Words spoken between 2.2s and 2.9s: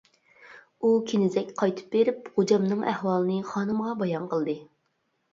خوجامنىڭ